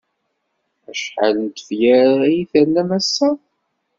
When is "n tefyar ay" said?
1.45-2.39